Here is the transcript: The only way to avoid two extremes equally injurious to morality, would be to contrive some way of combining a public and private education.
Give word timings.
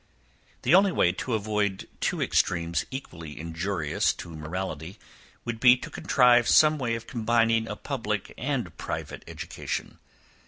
The 0.63 0.73
only 0.73 0.91
way 0.91 1.11
to 1.11 1.35
avoid 1.35 1.87
two 1.99 2.23
extremes 2.23 2.87
equally 2.89 3.39
injurious 3.39 4.13
to 4.13 4.31
morality, 4.31 4.97
would 5.45 5.59
be 5.59 5.77
to 5.77 5.91
contrive 5.91 6.47
some 6.47 6.79
way 6.79 6.95
of 6.95 7.05
combining 7.05 7.67
a 7.67 7.75
public 7.75 8.33
and 8.35 8.75
private 8.79 9.23
education. 9.27 9.99